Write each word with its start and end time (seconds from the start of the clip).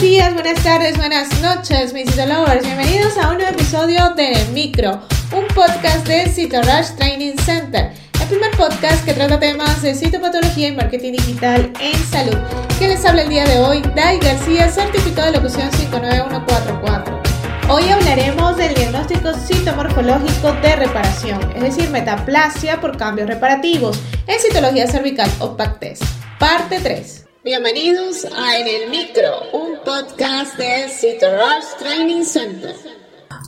días, 0.00 0.32
buenas 0.32 0.62
tardes, 0.62 0.96
buenas 0.96 1.42
noches, 1.42 1.92
mis 1.92 2.16
lovers. 2.16 2.64
Bienvenidos 2.64 3.18
a 3.18 3.30
un 3.30 3.36
nuevo 3.36 3.52
episodio 3.52 4.14
de 4.14 4.32
Micro, 4.54 4.98
un 5.30 5.46
podcast 5.54 6.06
de 6.06 6.26
CitoRush 6.26 6.96
Training 6.96 7.36
Center. 7.36 7.92
El 8.18 8.26
primer 8.28 8.50
podcast 8.52 9.04
que 9.04 9.12
trata 9.12 9.38
temas 9.38 9.82
de 9.82 9.94
citopatología 9.94 10.68
y 10.68 10.72
marketing 10.72 11.12
digital 11.12 11.70
en 11.80 11.94
salud. 12.04 12.36
Que 12.78 12.88
les 12.88 13.04
habla 13.04 13.22
el 13.22 13.28
día 13.28 13.44
de 13.44 13.58
hoy, 13.58 13.82
Dai 13.94 14.18
García, 14.20 14.70
certificado 14.70 15.32
de 15.32 15.36
locución 15.36 15.68
59144. 15.70 17.20
Hoy 17.68 17.88
hablaremos 17.90 18.56
del 18.56 18.72
diagnóstico 18.72 19.34
citomorfológico 19.34 20.52
de 20.62 20.76
reparación, 20.76 21.40
es 21.54 21.62
decir, 21.62 21.90
metaplasia 21.90 22.80
por 22.80 22.96
cambios 22.96 23.28
reparativos 23.28 24.00
en 24.26 24.40
citología 24.40 24.86
cervical 24.86 25.30
o 25.40 25.58
PAC-TEST. 25.58 26.04
Parte 26.38 26.80
3. 26.80 27.29
Bienvenidos 27.42 28.26
a 28.36 28.58
En 28.58 28.66
el 28.66 28.90
Micro, 28.90 29.50
un 29.54 29.78
podcast 29.82 30.58
de 30.58 30.90
CitoRush 30.90 31.78
Training 31.78 32.22
Center. 32.22 32.76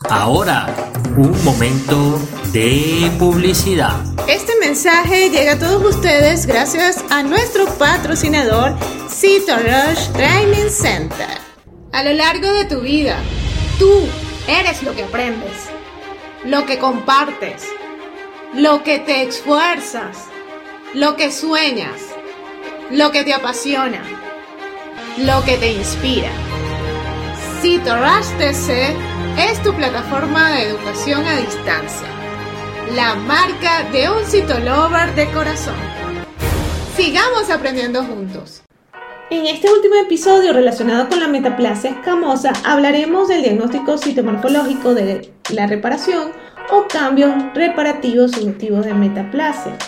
Ahora, 0.09 0.67
un 1.15 1.45
momento 1.45 2.19
de 2.55 3.11
publicidad. 3.19 4.01
Este 4.27 4.55
mensaje 4.61 5.29
llega 5.29 5.53
a 5.53 5.59
todos 5.59 5.95
ustedes 5.95 6.47
gracias 6.47 7.05
a 7.11 7.23
nuestro 7.23 7.67
patrocinador 7.77 8.79
CitoRush 9.11 10.11
Training 10.15 10.71
Center. 10.71 11.39
A 11.93 12.03
lo 12.03 12.15
largo 12.15 12.51
de 12.51 12.65
tu 12.65 12.81
vida, 12.81 13.19
tú 13.79 13.91
eres 14.49 14.83
lo 14.83 14.97
que 14.97 15.03
aprendes, 15.03 15.69
lo 16.47 16.65
que 16.65 16.79
compartes, 16.79 17.63
lo 18.55 18.83
que 18.85 19.01
te 19.01 19.25
esfuerzas, 19.25 20.17
lo 20.95 21.15
que 21.15 21.31
sueñas 21.31 22.12
lo 22.91 23.11
que 23.11 23.25
te 23.25 23.33
apasiona, 23.33 24.03
lo 25.19 25.45
que 25.45 25.57
te 25.57 25.73
inspira. 25.73 26.31
CitoRush 27.61 28.37
TC 28.39 28.95
es 29.39 29.63
tu 29.63 29.73
plataforma 29.75 30.53
de 30.53 30.69
educación 30.69 31.25
a 31.25 31.37
distancia, 31.37 32.07
la 32.95 33.15
marca 33.15 33.85
de 33.93 34.11
un 34.11 34.25
citolover 34.25 35.15
de 35.15 35.31
corazón. 35.31 35.77
Sigamos 36.97 37.51
aprendiendo 37.51 38.03
juntos. 38.05 38.63
En 39.31 39.47
este 39.47 39.73
último 39.73 39.95
episodio 39.95 40.53
relacionado 40.53 41.09
con 41.09 41.19
la 41.19 41.29
metaplasia 41.29 41.91
escamosa 41.91 42.53
hablaremos 42.65 43.29
del 43.29 43.43
diagnóstico 43.43 43.97
citomorfológico 43.97 44.95
de 44.95 45.33
la 45.55 45.67
reparación 45.67 46.33
o 46.71 46.87
cambios 46.87 47.33
reparativos 47.55 48.33
subjetivos 48.33 48.85
de 48.85 48.93
metaplasia. 48.93 49.79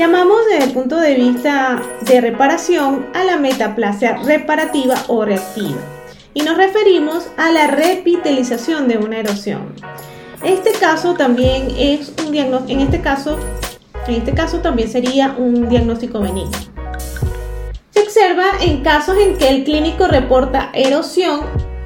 Llamamos 0.00 0.46
desde 0.50 0.64
el 0.64 0.72
punto 0.72 0.96
de 0.96 1.14
vista 1.14 1.82
de 2.06 2.22
reparación 2.22 3.08
a 3.12 3.22
la 3.22 3.36
metaplasia 3.36 4.16
reparativa 4.16 4.94
o 5.08 5.26
reactiva 5.26 5.76
y 6.32 6.40
nos 6.40 6.56
referimos 6.56 7.28
a 7.36 7.50
la 7.50 7.66
repitelización 7.66 8.88
de 8.88 8.96
una 8.96 9.18
erosión. 9.18 9.74
Este 10.42 10.72
caso 10.72 11.12
también 11.12 11.68
es 11.76 12.14
un 12.24 12.32
diagnóstico, 12.32 12.72
en 12.72 12.80
este 12.80 13.02
caso, 13.02 13.38
en 14.06 14.14
este 14.14 14.32
caso 14.32 14.60
también 14.60 14.88
sería 14.88 15.34
un 15.36 15.68
diagnóstico 15.68 16.20
benigno. 16.20 16.56
Se 17.90 18.00
observa 18.00 18.52
en 18.62 18.82
casos 18.82 19.18
en 19.18 19.36
que 19.36 19.50
el 19.50 19.64
clínico 19.64 20.06
reporta 20.06 20.70
erosión 20.72 21.40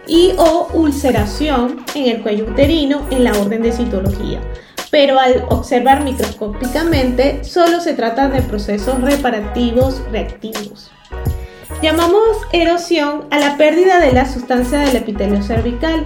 y 0.06 0.34
o 0.38 0.68
ulceración 0.72 1.84
en 1.96 2.14
el 2.14 2.22
cuello 2.22 2.44
uterino 2.44 3.08
en 3.10 3.24
la 3.24 3.32
orden 3.32 3.62
de 3.62 3.72
citología 3.72 4.40
pero 4.94 5.18
al 5.18 5.44
observar 5.48 6.04
microscópicamente 6.04 7.42
solo 7.42 7.80
se 7.80 7.94
trata 7.94 8.28
de 8.28 8.42
procesos 8.42 9.00
reparativos 9.00 10.00
reactivos. 10.12 10.92
Llamamos 11.82 12.36
erosión 12.52 13.24
a 13.32 13.40
la 13.40 13.56
pérdida 13.56 13.98
de 13.98 14.12
la 14.12 14.24
sustancia 14.24 14.78
del 14.78 14.94
epitelio 14.94 15.42
cervical. 15.42 16.04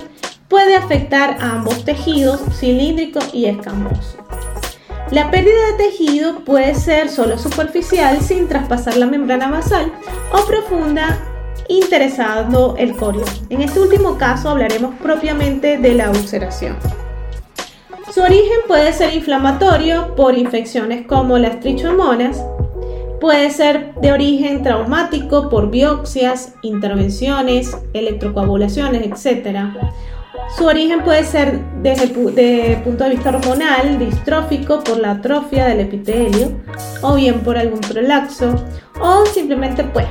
Puede 0.48 0.75
afectar 0.75 1.36
a 1.39 1.50
ambos 1.50 1.84
tejidos, 1.84 2.41
cilíndrico 2.58 3.20
y 3.34 3.45
escamoso. 3.45 4.17
La 5.11 5.30
pérdida 5.30 5.67
de 5.73 5.85
tejido 5.85 6.42
puede 6.46 6.74
ser 6.74 7.11
solo 7.11 7.36
superficial 7.36 8.23
sin 8.23 8.48
traspasar 8.48 8.96
la 8.96 9.05
membrana 9.05 9.51
basal 9.51 9.92
o 10.33 10.46
profunda 10.46 11.23
interesando 11.68 12.74
el 12.79 12.96
corio. 12.96 13.27
En 13.51 13.61
este 13.61 13.80
último 13.80 14.17
caso 14.17 14.48
hablaremos 14.48 14.95
propiamente 15.02 15.77
de 15.77 15.92
la 15.92 16.08
ulceración. 16.08 16.79
Su 18.13 18.23
origen 18.23 18.58
puede 18.67 18.92
ser 18.92 19.14
inflamatorio 19.14 20.14
por 20.17 20.36
infecciones 20.36 21.07
como 21.07 21.36
las 21.36 21.61
trichomonas, 21.61 22.42
puede 23.20 23.51
ser 23.51 23.95
de 23.96 24.13
origen 24.13 24.63
traumático 24.63 25.51
por 25.51 25.70
biopsias, 25.70 26.55
intervenciones, 26.63 27.77
electrocoagulaciones, 27.92 29.02
etc. 29.02 29.58
Su 30.57 30.64
origen 30.64 31.02
puede 31.05 31.24
ser 31.24 31.61
desde 31.83 32.05
el 32.05 32.83
punto 32.83 33.05
de 33.05 33.11
vista 33.11 33.29
hormonal, 33.29 33.98
distrófico 33.98 34.83
por 34.83 34.98
la 34.98 35.13
atrofia 35.13 35.67
del 35.67 35.80
epitelio, 35.80 36.52
o 37.02 37.17
bien 37.17 37.41
por 37.41 37.58
algún 37.58 37.80
prolapso, 37.80 38.55
o 39.01 39.27
simplemente 39.27 39.85
pues 39.85 40.07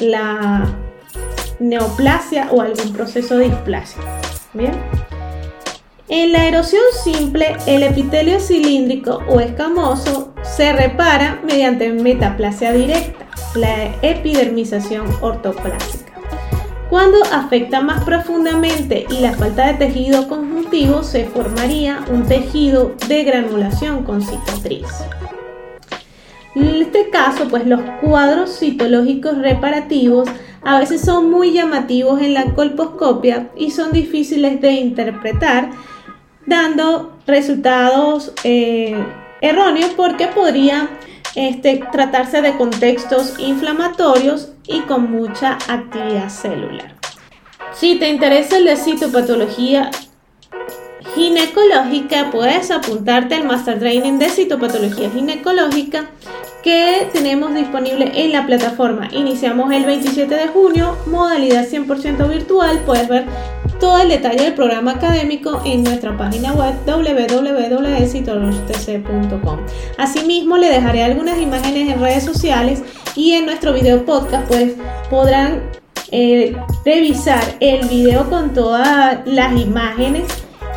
la 0.00 0.66
neoplasia 1.58 2.48
o 2.50 2.60
algún 2.60 2.92
proceso 2.92 3.38
de 3.38 3.46
displasia. 3.46 4.02
Bien. 4.52 4.72
En 6.14 6.30
la 6.30 6.46
erosión 6.46 6.82
simple, 7.02 7.56
el 7.66 7.82
epitelio 7.82 8.38
cilíndrico 8.38 9.22
o 9.30 9.40
escamoso 9.40 10.34
se 10.42 10.70
repara 10.74 11.40
mediante 11.42 11.90
metaplasia 11.90 12.70
directa, 12.74 13.24
la 13.54 13.86
epidermización 14.02 15.06
ortoplásica. 15.22 16.12
Cuando 16.90 17.16
afecta 17.32 17.80
más 17.80 18.04
profundamente 18.04 19.06
y 19.08 19.20
la 19.20 19.32
falta 19.32 19.68
de 19.68 19.86
tejido 19.86 20.28
conjuntivo, 20.28 21.02
se 21.02 21.24
formaría 21.24 22.04
un 22.10 22.26
tejido 22.26 22.94
de 23.08 23.24
granulación 23.24 24.04
con 24.04 24.20
cicatriz. 24.20 24.88
En 26.54 26.82
este 26.82 27.08
caso, 27.08 27.48
pues 27.48 27.66
los 27.66 27.80
cuadros 28.02 28.58
citológicos 28.58 29.38
reparativos 29.38 30.28
a 30.60 30.78
veces 30.78 31.00
son 31.00 31.30
muy 31.30 31.54
llamativos 31.54 32.20
en 32.20 32.34
la 32.34 32.52
colposcopia 32.52 33.48
y 33.56 33.70
son 33.70 33.92
difíciles 33.92 34.60
de 34.60 34.72
interpretar 34.72 35.70
dando 36.46 37.12
resultados 37.26 38.32
eh, 38.44 38.96
erróneos 39.40 39.90
porque 39.96 40.28
podría 40.28 40.88
este, 41.34 41.82
tratarse 41.92 42.42
de 42.42 42.56
contextos 42.56 43.34
inflamatorios 43.38 44.50
y 44.66 44.80
con 44.80 45.10
mucha 45.10 45.58
actividad 45.68 46.28
celular. 46.28 46.94
Si 47.74 47.98
te 47.98 48.08
interesa 48.08 48.58
la 48.60 48.76
citopatología 48.76 49.90
ginecológica, 51.14 52.30
puedes 52.30 52.70
apuntarte 52.70 53.34
al 53.34 53.44
Master 53.44 53.78
Training 53.78 54.18
de 54.18 54.28
Citopatología 54.28 55.10
Ginecológica 55.10 56.06
que 56.62 57.08
tenemos 57.12 57.54
disponible 57.54 58.10
en 58.14 58.32
la 58.32 58.46
plataforma. 58.46 59.08
Iniciamos 59.12 59.70
el 59.72 59.84
27 59.84 60.34
de 60.34 60.48
junio, 60.48 60.96
modalidad 61.06 61.66
100% 61.66 62.26
virtual. 62.28 62.80
Puedes 62.86 63.06
ver 63.08 63.26
todo 63.80 63.98
el 63.98 64.08
detalle 64.08 64.44
del 64.44 64.54
programa 64.54 64.92
académico 64.92 65.60
en 65.64 65.82
nuestra 65.82 66.16
página 66.16 66.52
web 66.52 66.74
www.citorustc.com. 66.86 69.58
Asimismo, 69.98 70.56
le 70.56 70.68
dejaré 70.68 71.02
algunas 71.02 71.40
imágenes 71.40 71.92
en 71.92 72.00
redes 72.00 72.22
sociales 72.24 72.84
y 73.16 73.32
en 73.32 73.46
nuestro 73.46 73.72
video 73.72 74.04
podcast 74.04 74.46
pues 74.46 74.74
podrán 75.10 75.62
eh, 76.12 76.56
revisar 76.84 77.42
el 77.58 77.88
video 77.88 78.30
con 78.30 78.52
todas 78.52 79.18
las 79.26 79.60
imágenes 79.60 80.22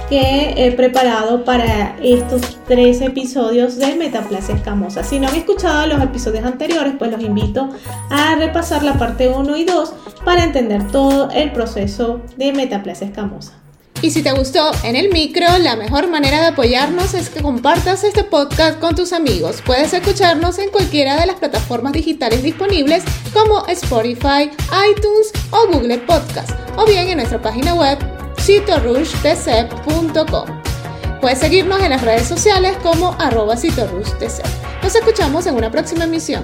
que 0.09 0.53
he 0.57 0.71
preparado 0.71 1.43
para 1.43 1.97
estos 2.01 2.59
tres 2.67 3.01
episodios 3.01 3.77
de 3.77 3.95
Metaplasia 3.95 4.55
Escamosa. 4.55 5.03
Si 5.03 5.19
no 5.19 5.27
han 5.27 5.35
escuchado 5.35 5.87
los 5.87 6.01
episodios 6.01 6.45
anteriores, 6.45 6.93
pues 6.97 7.11
los 7.11 7.21
invito 7.21 7.69
a 8.09 8.35
repasar 8.35 8.83
la 8.83 8.93
parte 8.97 9.29
1 9.29 9.57
y 9.57 9.65
2 9.65 9.93
para 10.23 10.43
entender 10.43 10.87
todo 10.87 11.29
el 11.31 11.51
proceso 11.51 12.21
de 12.37 12.53
Metaplasia 12.53 13.07
Escamosa. 13.07 13.53
Y 14.01 14.11
si 14.11 14.21
te 14.21 14.31
gustó 14.33 14.71
en 14.83 14.95
el 14.95 15.09
micro, 15.09 15.45
la 15.59 15.75
mejor 15.75 16.07
manera 16.07 16.41
de 16.41 16.47
apoyarnos 16.47 17.13
es 17.13 17.29
que 17.29 17.41
compartas 17.41 18.03
este 18.03 18.23
podcast 18.23 18.79
con 18.79 18.95
tus 18.95 19.13
amigos. 19.13 19.63
Puedes 19.65 19.93
escucharnos 19.93 20.59
en 20.59 20.69
cualquiera 20.69 21.19
de 21.19 21.25
las 21.25 21.37
plataformas 21.37 21.93
digitales 21.93 22.43
disponibles 22.43 23.03
como 23.33 23.65
Spotify, 23.67 24.51
iTunes 24.91 25.31
o 25.49 25.67
Google 25.71 25.97
Podcast, 25.99 26.51
o 26.77 26.85
bien 26.85 27.07
en 27.07 27.17
nuestra 27.17 27.41
página 27.41 27.73
web 27.73 27.97
citorushtc.com. 28.45 30.61
Puedes 31.19 31.39
seguirnos 31.39 31.81
en 31.81 31.89
las 31.89 32.03
redes 32.03 32.27
sociales 32.27 32.77
como 32.83 33.15
arroba 33.17 33.55
Nos 33.55 34.95
escuchamos 34.95 35.47
en 35.47 35.55
una 35.55 35.71
próxima 35.71 36.03
emisión. 36.03 36.43